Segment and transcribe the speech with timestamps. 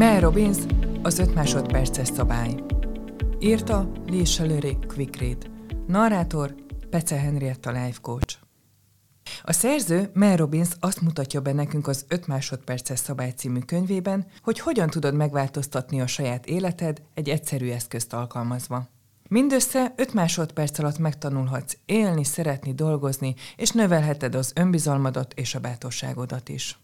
[0.00, 0.56] Mel Robbins,
[1.02, 2.54] az 5 másodperces szabály.
[3.38, 5.50] Írta Lisa Lurie Quick Read.
[5.86, 6.54] Narrátor
[6.90, 8.36] Pece Henrietta Life Coach.
[9.42, 14.58] A szerző Mel Robbins azt mutatja be nekünk az 5 másodperces szabály című könyvében, hogy
[14.58, 18.88] hogyan tudod megváltoztatni a saját életed egy egyszerű eszközt alkalmazva.
[19.28, 26.48] Mindössze 5 másodperc alatt megtanulhatsz élni, szeretni, dolgozni, és növelheted az önbizalmadat és a bátorságodat
[26.48, 26.78] is.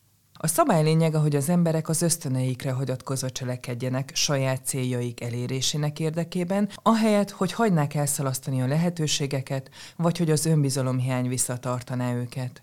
[0.46, 7.30] A szabály lényege, hogy az emberek az ösztöneikre hagyatkozva cselekedjenek saját céljaik elérésének érdekében, ahelyett,
[7.30, 12.62] hogy hagynák elszalasztani a lehetőségeket, vagy hogy az önbizalomhiány visszatartaná őket.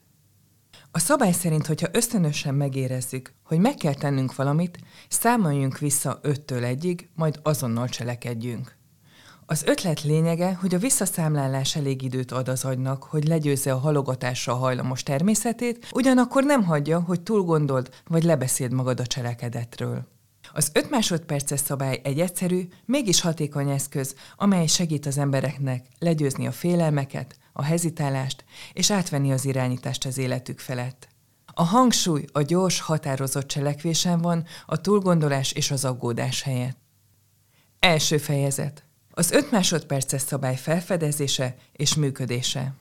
[0.91, 4.80] A szabály szerint, hogyha ösztönösen megérezzük, hogy meg kell tennünk valamit,
[5.10, 8.76] számoljunk vissza 5-től 1-ig, majd azonnal cselekedjünk.
[9.46, 14.56] Az ötlet lényege, hogy a visszaszámlálás elég időt ad az agynak, hogy legyőzze a halogatásra
[14.56, 20.08] hajlamos természetét, ugyanakkor nem hagyja, hogy túl gondold vagy lebeszéld magad a cselekedetről.
[20.54, 26.52] Az 5 másodperces szabály egy egyszerű, mégis hatékony eszköz, amely segít az embereknek legyőzni a
[26.52, 31.07] félelmeket, a hezitálást és átvenni az irányítást az életük felett.
[31.54, 36.78] A hangsúly a gyors, határozott cselekvésen van, a túlgondolás és az aggódás helyett.
[37.80, 38.85] Első fejezet.
[39.16, 42.74] Az 5 másodperces szabály felfedezése és működése.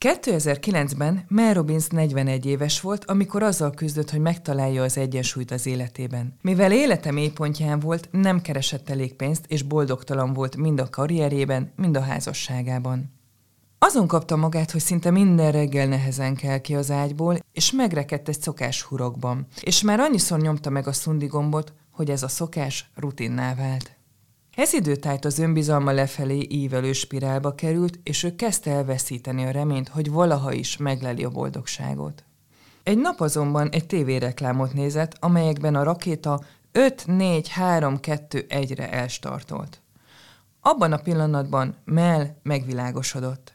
[0.00, 6.38] 2009-ben Mel Robbins 41 éves volt, amikor azzal küzdött, hogy megtalálja az egyensúlyt az életében.
[6.40, 11.96] Mivel élete mélypontján volt, nem keresett elég pénzt, és boldogtalan volt mind a karrierében, mind
[11.96, 13.12] a házasságában.
[13.78, 18.40] Azon kapta magát, hogy szinte minden reggel nehezen kell ki az ágyból, és megrekedt egy
[18.40, 19.46] szokás hurokban.
[19.60, 23.96] És már annyiszor nyomta meg a szundi gombot, hogy ez a szokás rutinná vált.
[24.56, 30.10] Ez időtájt az önbizalma lefelé ívelő spirálba került, és ő kezdte elveszíteni a reményt, hogy
[30.10, 32.24] valaha is megleli a boldogságot.
[32.82, 36.40] Egy nap azonban egy tévéreklámot nézett, amelyekben a rakéta
[36.72, 39.80] 5-4-3-2-1-re elstartolt.
[40.60, 43.52] Abban a pillanatban Mel megvilágosodott.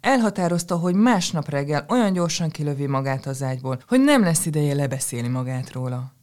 [0.00, 5.28] Elhatározta, hogy másnap reggel olyan gyorsan kilövi magát az ágyból, hogy nem lesz ideje lebeszélni
[5.28, 6.16] magát róla.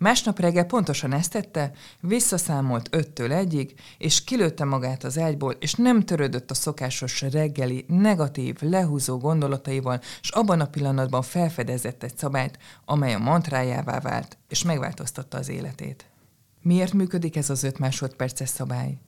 [0.00, 6.04] Másnap reggel pontosan ezt tette, visszaszámolt öttől egyig, és kilőtte magát az ágyból, és nem
[6.04, 13.14] törődött a szokásos reggeli, negatív, lehúzó gondolataival, és abban a pillanatban felfedezett egy szabályt, amely
[13.14, 16.04] a mantrájává vált, és megváltoztatta az életét.
[16.62, 18.98] Miért működik ez az öt másodperces szabály?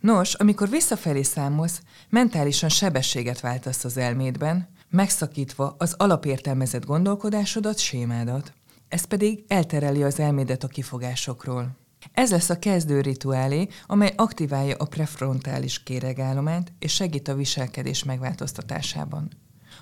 [0.00, 8.52] Nos, amikor visszafelé számolsz, mentálisan sebességet váltasz az elmédben, megszakítva az alapértelmezett gondolkodásodat, sémádat
[8.92, 11.76] ez pedig eltereli az elmédet a kifogásokról.
[12.12, 19.30] Ez lesz a kezdő rituálé, amely aktiválja a prefrontális kéregállományt és segít a viselkedés megváltoztatásában.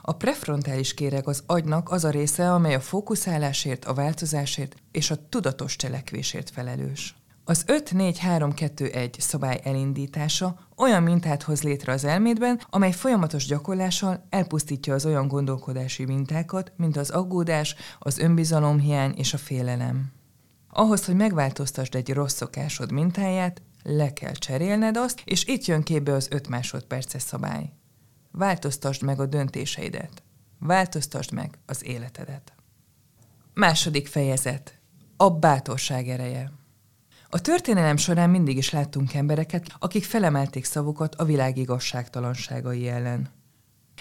[0.03, 5.29] A prefrontális kéreg az agynak az a része, amely a fókuszálásért, a változásért és a
[5.29, 7.20] tudatos cselekvésért felelős.
[7.51, 15.07] Az 5-4-3-2-1 szabály elindítása olyan mintát hoz létre az elmédben, amely folyamatos gyakorlással elpusztítja az
[15.07, 20.13] olyan gondolkodási mintákat, mint az aggódás, az önbizalomhiány és a félelem.
[20.69, 26.13] Ahhoz, hogy megváltoztasd egy rossz szokásod mintáját, le kell cserélned azt, és itt jön képbe
[26.13, 27.73] az 5 másodperces szabály.
[28.31, 30.23] Változtasd meg a döntéseidet.
[30.59, 32.53] Változtasd meg az életedet.
[33.55, 34.81] Második fejezet.
[35.17, 36.59] A bátorság ereje.
[37.33, 43.29] A történelem során mindig is láttunk embereket, akik felemelték szavukat a világ igazságtalanságai ellen.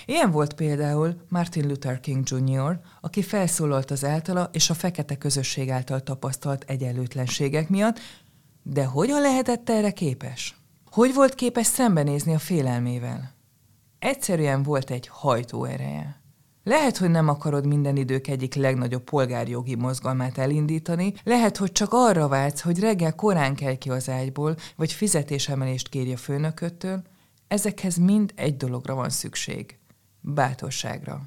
[0.06, 5.70] Ilyen volt például Martin Luther King Jr., aki felszólalt az általa és a fekete közösség
[5.70, 8.00] által tapasztalt egyenlőtlenségek miatt,
[8.64, 10.58] de hogyan lehetett erre képes?
[10.92, 13.34] Hogy volt képes szembenézni a félelmével?
[14.00, 16.19] Egyszerűen volt egy hajtóereje.
[16.70, 22.28] Lehet, hogy nem akarod minden idők egyik legnagyobb polgárjogi mozgalmát elindítani, lehet, hogy csak arra
[22.28, 27.02] vágysz, hogy reggel korán kell ki az ágyból, vagy fizetésemelést kérj a főnököttől,
[27.48, 29.78] ezekhez mind egy dologra van szükség.
[30.22, 31.22] Bátorságra.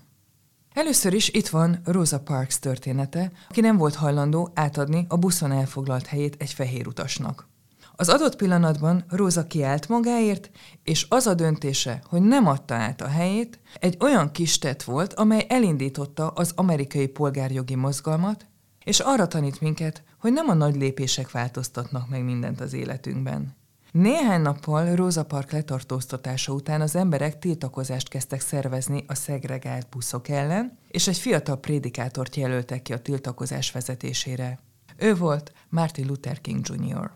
[0.72, 6.06] Először is itt van Rosa Parks története, aki nem volt hajlandó átadni a buszon elfoglalt
[6.06, 7.48] helyét egy fehér utasnak.
[7.94, 10.50] Az adott pillanatban Róza kiállt magáért,
[10.82, 15.12] és az a döntése, hogy nem adta át a helyét, egy olyan kis tett volt,
[15.12, 18.46] amely elindította az amerikai polgárjogi mozgalmat,
[18.84, 23.56] és arra tanít minket, hogy nem a nagy lépések változtatnak meg mindent az életünkben.
[23.92, 30.78] Néhány nappal Róza Park letartóztatása után az emberek tiltakozást kezdtek szervezni a szegregált buszok ellen,
[30.88, 34.58] és egy fiatal prédikátort jelöltek ki a tiltakozás vezetésére.
[34.96, 37.10] Ő volt Martin Luther King Jr.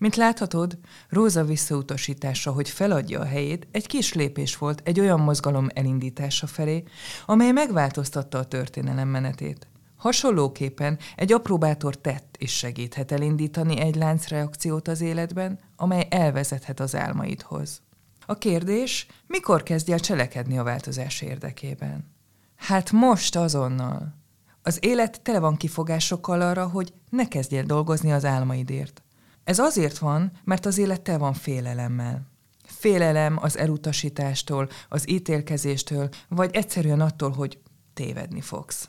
[0.00, 5.68] Mint láthatod, Róza visszautasítása, hogy feladja a helyét, egy kis lépés volt egy olyan mozgalom
[5.74, 6.82] elindítása felé,
[7.26, 9.68] amely megváltoztatta a történelem menetét.
[9.96, 16.94] Hasonlóképpen egy apró bátor tett is segíthet elindítani egy láncreakciót az életben, amely elvezethet az
[16.94, 17.82] álmaidhoz.
[18.26, 22.14] A kérdés, mikor kezdj el cselekedni a változás érdekében?
[22.56, 24.14] Hát most azonnal.
[24.62, 29.02] Az élet tele van kifogásokkal arra, hogy ne kezdjél dolgozni az álmaidért.
[29.50, 32.26] Ez azért van, mert az élet tele van félelemmel.
[32.64, 37.58] Félelem az elutasítástól, az ítélkezéstől, vagy egyszerűen attól, hogy
[37.94, 38.88] tévedni fogsz.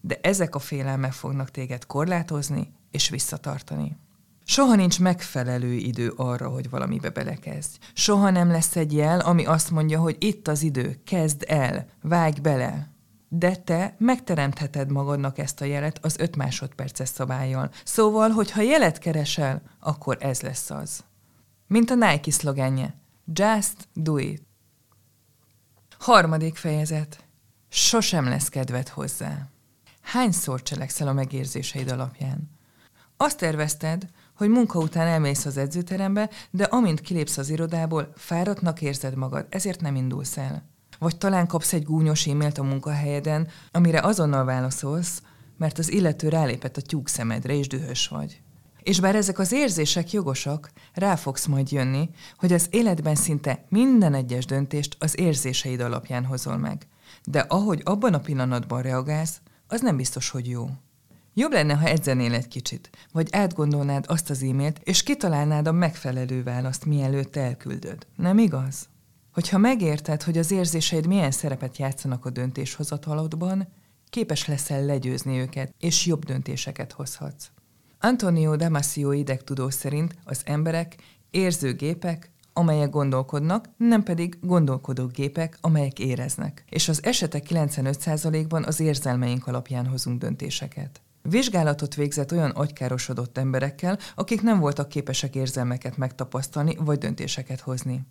[0.00, 3.96] De ezek a félelmek fognak téged korlátozni és visszatartani.
[4.44, 7.78] Soha nincs megfelelő idő arra, hogy valamibe belekezdj.
[7.92, 12.40] Soha nem lesz egy jel, ami azt mondja, hogy itt az idő, kezd el, vágj
[12.40, 12.88] bele.
[13.28, 17.70] De te megteremtheted magadnak ezt a jelet az 5 másodperces szabályjal.
[17.84, 21.04] Szóval, hogyha jelet keresel, akkor ez lesz az.
[21.66, 22.94] Mint a Nike szlogenje.
[23.32, 24.42] Just do it.
[25.98, 27.24] Harmadik fejezet.
[27.68, 29.48] Sosem lesz kedved hozzá.
[30.02, 32.50] Hányszor cselekszel a megérzéseid alapján?
[33.16, 39.14] Azt tervezted, hogy munka után elmész az edzőterembe, de amint kilépsz az irodából, fáradtnak érzed
[39.14, 40.62] magad, ezért nem indulsz el.
[40.98, 45.22] Vagy talán kapsz egy gúnyos e-mailt a munkahelyeden, amire azonnal válaszolsz,
[45.56, 48.40] mert az illető rálépett a tyúk szemedre, és dühös vagy.
[48.82, 54.14] És bár ezek az érzések jogosak, rá fogsz majd jönni, hogy az életben szinte minden
[54.14, 56.86] egyes döntést az érzéseid alapján hozol meg.
[57.24, 60.70] De ahogy abban a pillanatban reagálsz, az nem biztos, hogy jó.
[61.34, 66.42] Jobb lenne, ha edzenél egy kicsit, vagy átgondolnád azt az e-mailt, és kitalálnád a megfelelő
[66.42, 68.06] választ, mielőtt elküldöd.
[68.16, 68.88] Nem igaz?
[69.38, 73.68] Hogyha megérted, hogy az érzéseid milyen szerepet játszanak a döntéshozatalodban,
[74.10, 77.50] képes leszel legyőzni őket, és jobb döntéseket hozhatsz.
[78.00, 80.94] Antonio Damasio idegtudó szerint az emberek
[81.30, 86.64] érzőgépek, amelyek gondolkodnak, nem pedig gondolkodó gépek, amelyek éreznek.
[86.68, 91.02] És az esetek 95%-ban az érzelmeink alapján hozunk döntéseket.
[91.22, 98.06] Vizsgálatot végzett olyan agykárosodott emberekkel, akik nem voltak képesek érzelmeket megtapasztalni vagy döntéseket hozni.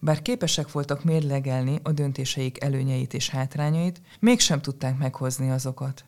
[0.00, 6.04] Bár képesek voltak mérlegelni a döntéseik előnyeit és hátrányait, mégsem tudták meghozni azokat.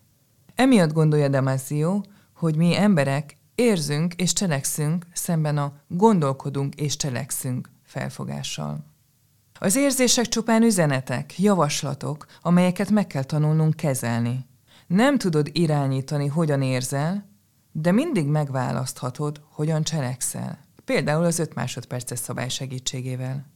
[0.54, 2.00] Emiatt gondolja Damasio,
[2.34, 8.84] hogy mi emberek érzünk és cselekszünk szemben a gondolkodunk és cselekszünk felfogással.
[9.58, 14.46] Az érzések csupán üzenetek, javaslatok, amelyeket meg kell tanulnunk kezelni.
[14.86, 17.28] Nem tudod irányítani, hogyan érzel,
[17.72, 20.58] de mindig megválaszthatod, hogyan cselekszel.
[20.84, 23.46] Például az 5 másodperces szabály segítségével.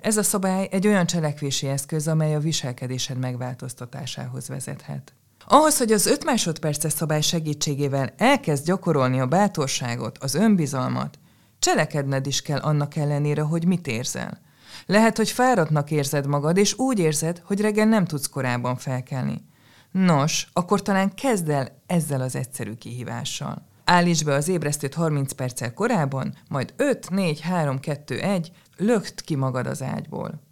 [0.00, 5.12] Ez a szabály egy olyan cselekvési eszköz, amely a viselkedésed megváltoztatásához vezethet.
[5.48, 11.18] Ahhoz, hogy az 5 másodperces szabály segítségével elkezd gyakorolni a bátorságot, az önbizalmat,
[11.58, 14.40] cselekedned is kell annak ellenére, hogy mit érzel.
[14.86, 19.44] Lehet, hogy fáradtnak érzed magad, és úgy érzed, hogy reggel nem tudsz korábban felkelni.
[19.90, 23.66] Nos, akkor talán kezd el ezzel az egyszerű kihívással.
[23.84, 29.34] Állíts be az ébresztőt 30 perccel korábban, majd 5, 4, 3, 2, 1, lökt ki
[29.34, 30.44] magad az ágyból.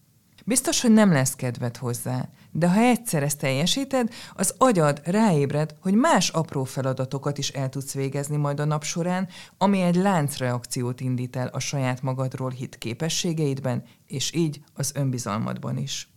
[0.46, 5.94] Biztos, hogy nem lesz kedved hozzá, de ha egyszer ezt teljesíted, az agyad ráébred, hogy
[5.94, 9.28] más apró feladatokat is el tudsz végezni majd a nap során,
[9.58, 16.08] ami egy láncreakciót indít el a saját magadról hit képességeidben, és így az önbizalmadban is.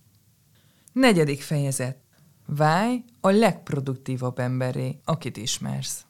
[0.93, 1.97] Negyedik fejezet.
[2.45, 6.06] Válj a legproduktívabb emberré, akit ismersz.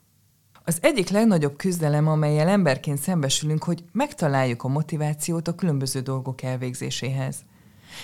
[0.68, 7.36] Az egyik legnagyobb küzdelem, amelyel emberként szembesülünk, hogy megtaláljuk a motivációt a különböző dolgok elvégzéséhez.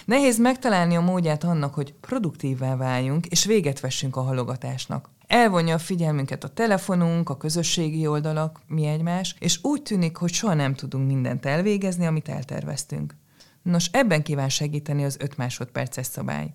[0.05, 5.11] Nehéz megtalálni a módját annak, hogy produktívvá váljunk, és véget vessünk a halogatásnak.
[5.27, 10.55] Elvonja a figyelmünket a telefonunk, a közösségi oldalak, mi egymás, és úgy tűnik, hogy soha
[10.55, 13.17] nem tudunk mindent elvégezni, amit elterveztünk.
[13.63, 16.55] Nos, ebben kíván segíteni az 5 másodperces szabály.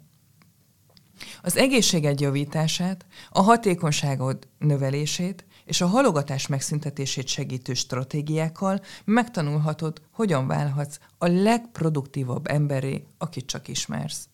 [1.41, 10.99] Az egészséged javítását, a hatékonyságod növelését és a halogatás megszüntetését segítő stratégiákkal megtanulhatod, hogyan válhatsz
[11.17, 14.27] a legproduktívabb emberé, akit csak ismersz.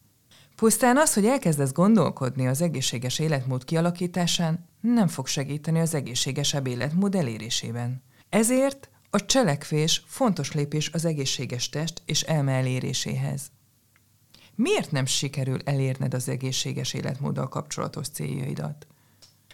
[0.56, 7.16] Pusztán az, hogy elkezdesz gondolkodni az egészséges életmód kialakításán, nem fog segíteni az egészségesebb életmód
[7.16, 8.04] elérésében.
[8.30, 13.52] Ezért a cselekvés fontos lépés az egészséges test és elme eléréséhez.
[14.56, 18.88] Miért nem sikerül elérned az egészséges életmóddal kapcsolatos céljaidat?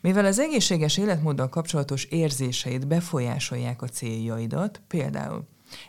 [0.01, 5.47] Mivel az egészséges életmóddal kapcsolatos érzéseid befolyásolják a céljaidat, például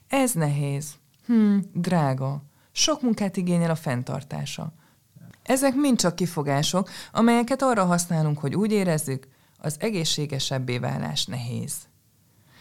[0.09, 0.95] ez nehéz,
[1.27, 2.43] hm, drága,
[2.73, 4.73] sok munkát igényel a fenntartása.
[5.43, 9.29] Ezek mind csak kifogások, amelyeket arra használunk, hogy úgy érezzük,
[9.59, 11.75] az egészségesebbé válás nehéz.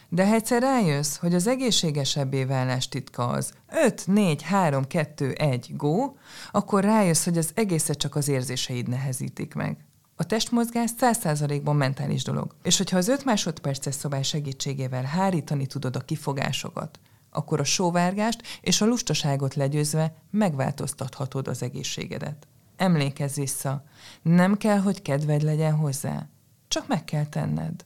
[0.10, 3.53] De ha egyszer rájössz, hogy az egészségesebbé válás titka az
[3.86, 6.13] 5, 4, 3, 2, 1, go,
[6.51, 9.77] akkor rájössz, hogy az egészet csak az érzéseid nehezítik meg.
[10.21, 12.55] A testmozgás 100%-ban mentális dolog.
[12.63, 16.99] És hogyha az 5 másodperces szabály segítségével hárítani tudod a kifogásokat,
[17.29, 22.47] akkor a sóvárgást és a lustaságot legyőzve megváltoztathatod az egészségedet.
[22.75, 23.83] Emlékezz vissza,
[24.21, 26.27] nem kell, hogy kedved legyen hozzá,
[26.67, 27.85] csak meg kell tenned.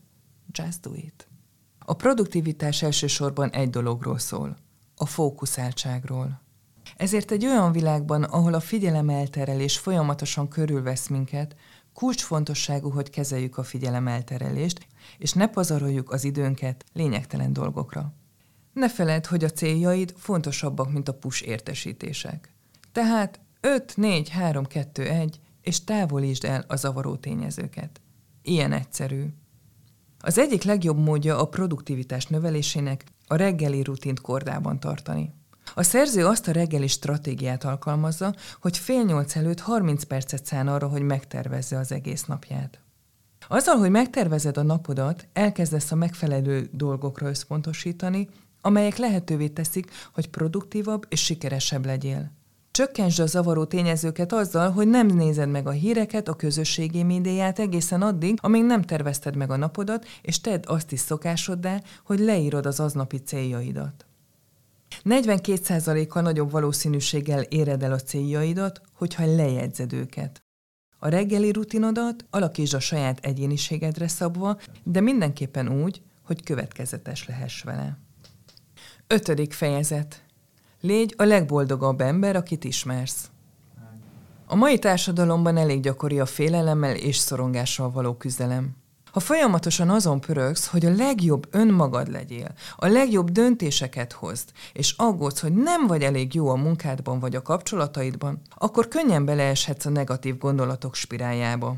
[0.52, 1.28] Just do it.
[1.80, 4.58] A produktivitás elsősorban egy dologról szól,
[4.96, 6.42] a fókuszáltságról.
[6.98, 11.56] Ezért egy olyan világban, ahol a figyelem elterelés folyamatosan körülvesz minket,
[11.96, 14.88] kulcsfontosságú, hogy kezeljük a figyelem elterelést,
[15.18, 18.14] és ne pazaroljuk az időnket lényegtelen dolgokra.
[18.74, 22.54] Ne feledd, hogy a céljaid fontosabbak, mint a push értesítések.
[22.92, 28.02] Tehát 5, 4, 3, 2, 1, és távolítsd el a zavaró tényezőket.
[28.42, 29.26] Ilyen egyszerű.
[30.20, 35.34] Az egyik legjobb módja a produktivitás növelésének a reggeli rutint kordában tartani.
[35.78, 40.88] A szerző azt a reggeli stratégiát alkalmazza, hogy fél nyolc előtt 30 percet szán arra,
[40.88, 42.80] hogy megtervezze az egész napját.
[43.48, 48.30] Azzal, hogy megtervezed a napodat, elkezdesz a megfelelő dolgokra összpontosítani,
[48.62, 52.32] amelyek lehetővé teszik, hogy produktívabb és sikeresebb legyél.
[52.72, 58.02] Csökkentsd a zavaró tényezőket azzal, hogy nem nézed meg a híreket, a közösségi médiát egészen
[58.02, 62.80] addig, amíg nem tervezted meg a napodat, és tedd azt is szokásoddá, hogy leírod az
[62.80, 64.06] aznapi céljaidat.
[65.04, 70.44] 42%-kal nagyobb valószínűséggel éred el a céljaidat, hogyha lejegyzed őket.
[70.98, 77.98] A reggeli rutinodat alakítsd a saját egyéniségedre szabva, de mindenképpen úgy, hogy következetes lehess vele.
[79.08, 80.24] Ötödik fejezet.
[80.82, 83.30] Légy a legboldogabb ember, akit ismersz.
[84.48, 88.76] A mai társadalomban elég gyakori a félelemmel és szorongással való küzdelem.
[89.16, 95.40] Ha folyamatosan azon pörögsz, hogy a legjobb önmagad legyél, a legjobb döntéseket hozd, és aggódsz,
[95.40, 100.38] hogy nem vagy elég jó a munkádban vagy a kapcsolataidban, akkor könnyen beleeshetsz a negatív
[100.38, 101.76] gondolatok spiráljába.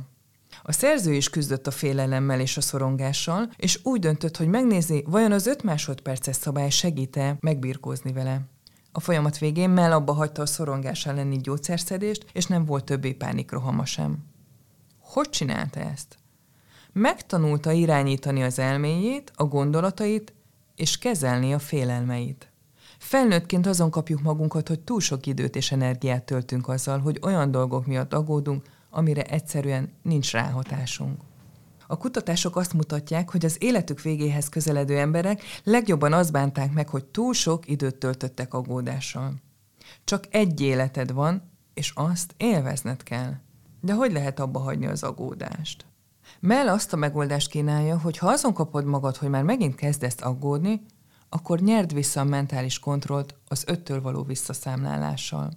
[0.62, 5.32] A szerző is küzdött a félelemmel és a szorongással, és úgy döntött, hogy megnézi, vajon
[5.32, 8.42] az 5 másodperces szabály segít-e megbirkózni vele.
[8.92, 13.86] A folyamat végén Mel abba hagyta a szorongás elleni gyógyszerszedést, és nem volt többé pánikrohama
[13.86, 14.18] sem.
[15.00, 16.18] Hogy csinálta ezt?
[17.00, 20.34] Megtanulta irányítani az elméjét, a gondolatait,
[20.76, 22.52] és kezelni a félelmeit.
[22.98, 27.86] Felnőttként azon kapjuk magunkat, hogy túl sok időt és energiát töltünk azzal, hogy olyan dolgok
[27.86, 31.22] miatt aggódunk, amire egyszerűen nincs ráhatásunk.
[31.88, 37.06] A kutatások azt mutatják, hogy az életük végéhez közeledő emberek legjobban azt bánták meg, hogy
[37.06, 39.34] túl sok időt töltöttek aggódással.
[40.04, 43.34] Csak egy életed van, és azt élvezned kell.
[43.82, 45.86] De hogy lehet abba hagyni az aggódást?
[46.40, 50.86] Mel azt a megoldást kínálja, hogy ha azon kapod magad, hogy már megint kezdesz aggódni,
[51.30, 55.52] akkor nyerd vissza a mentális kontrollt az öttől való visszaszámlálással.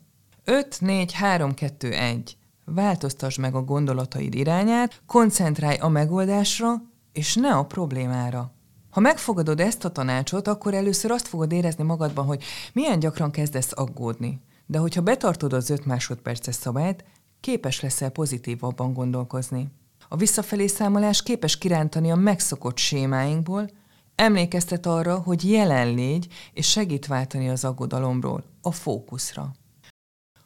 [0.44, 2.36] 5, 4, 3, 2, 1.
[2.64, 6.74] Változtasd meg a gondolataid irányát, koncentrálj a megoldásra,
[7.12, 8.52] és ne a problémára.
[8.90, 13.72] Ha megfogadod ezt a tanácsot, akkor először azt fogod érezni magadban, hogy milyen gyakran kezdesz
[13.74, 14.40] aggódni.
[14.66, 17.04] De hogyha betartod az 5 másodperces szabályt,
[17.40, 19.68] képes leszel pozitívabban gondolkozni.
[20.12, 23.70] A visszafelé számolás képes kirántani a megszokott sémáinkból,
[24.14, 29.54] emlékeztet arra, hogy jelen légy, és segít váltani az aggodalomról, a fókuszra.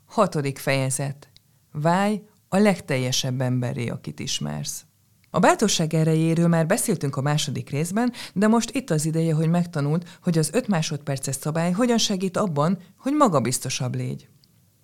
[0.04, 1.28] Hatodik fejezet.
[1.73, 4.85] Válj a legteljesebb emberré, akit ismersz.
[5.30, 10.04] A bátorság erejéről már beszéltünk a második részben, de most itt az ideje, hogy megtanuld,
[10.23, 14.28] hogy az 5 másodperces szabály hogyan segít abban, hogy magabiztosabb légy.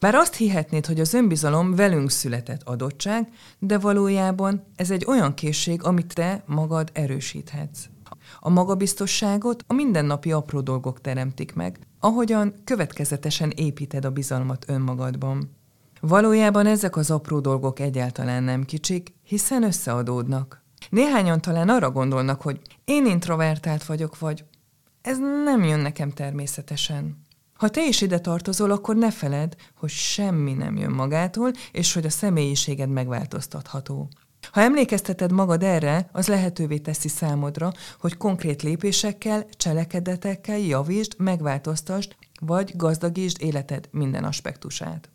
[0.00, 3.28] Bár azt hihetnéd, hogy az önbizalom velünk született adottság,
[3.59, 7.85] de valójában ez egy olyan készség, amit te magad erősíthetsz.
[8.40, 15.57] A magabiztosságot a mindennapi apró dolgok teremtik meg, ahogyan következetesen építed a bizalmat önmagadban.
[16.00, 20.62] Valójában ezek az apró dolgok egyáltalán nem kicsik, hiszen összeadódnak.
[20.90, 24.45] Néhányan talán arra gondolnak, hogy én introvertált vagyok, vagy
[25.02, 27.28] ez nem jön nekem természetesen.
[27.60, 32.04] Ha te is ide tartozol, akkor ne feled, hogy semmi nem jön magától, és hogy
[32.04, 34.08] a személyiséged megváltoztatható.
[34.52, 42.72] Ha emlékezteted magad erre, az lehetővé teszi számodra, hogy konkrét lépésekkel, cselekedetekkel javítsd, megváltoztasd, vagy
[42.76, 45.10] gazdagítsd életed minden aspektusát.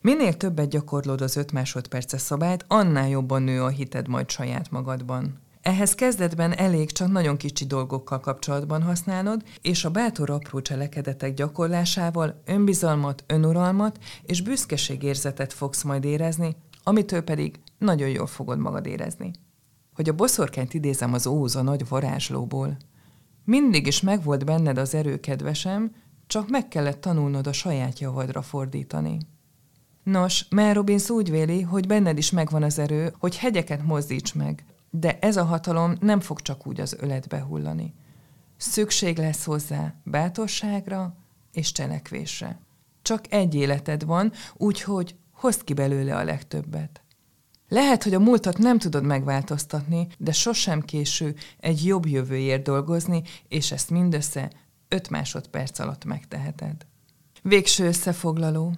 [0.00, 5.40] Minél többet gyakorlod az 5 másodperces szabályt, annál jobban nő a hited majd saját magadban.
[5.62, 12.42] Ehhez kezdetben elég csak nagyon kicsi dolgokkal kapcsolatban használnod, és a bátor apró cselekedetek gyakorlásával
[12.44, 19.30] önbizalmat, önuralmat és büszkeségérzetet fogsz majd érezni, amitől pedig nagyon jól fogod magad érezni.
[19.94, 22.76] Hogy a boszorkányt idézem az Óz a nagy varázslóból.
[23.44, 25.94] Mindig is megvolt benned az erő, kedvesem,
[26.26, 29.18] csak meg kellett tanulnod a saját javadra fordítani.
[30.02, 34.64] Nos, Mel Robbins úgy véli, hogy benned is megvan az erő, hogy hegyeket mozdíts meg,
[34.90, 37.94] de ez a hatalom nem fog csak úgy az öletbe hullani.
[38.56, 41.14] Szükség lesz hozzá bátorságra
[41.52, 42.60] és cselekvésre.
[43.02, 47.02] Csak egy életed van, úgyhogy hozd ki belőle a legtöbbet.
[47.68, 53.72] Lehet, hogy a múltat nem tudod megváltoztatni, de sosem késő egy jobb jövőért dolgozni, és
[53.72, 54.50] ezt mindössze
[54.88, 56.86] 5 másodperc alatt megteheted.
[57.42, 58.74] Végső összefoglaló.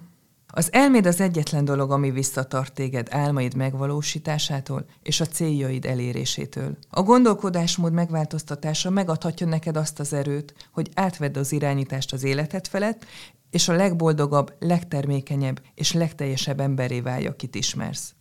[0.55, 6.77] Az elméd az egyetlen dolog, ami visszatart téged álmaid megvalósításától és a céljaid elérésétől.
[6.89, 13.05] A gondolkodásmód megváltoztatása megadhatja neked azt az erőt, hogy átvedd az irányítást az életed felett,
[13.51, 18.13] és a legboldogabb, legtermékenyebb és legteljesebb emberé válj, akit ismersz.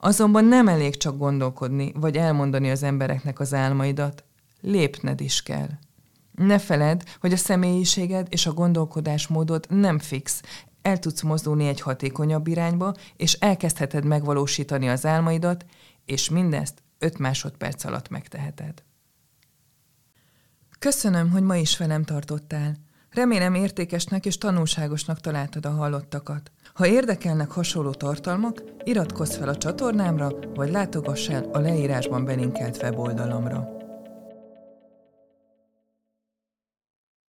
[0.00, 4.24] Azonban nem elég csak gondolkodni, vagy elmondani az embereknek az álmaidat,
[4.60, 5.68] lépned is kell.
[6.34, 10.42] Ne feled, hogy a személyiséged és a gondolkodásmódod nem fix,
[10.82, 15.64] el tudsz mozdulni egy hatékonyabb irányba, és elkezdheted megvalósítani az álmaidat,
[16.04, 18.82] és mindezt 5 másodperc alatt megteheted.
[20.78, 22.76] Köszönöm, hogy ma is velem tartottál.
[23.10, 26.50] Remélem értékesnek és tanulságosnak találtad a hallottakat.
[26.74, 33.77] Ha érdekelnek hasonló tartalmak, iratkozz fel a csatornámra, vagy látogass el a leírásban belinkelt weboldalamra.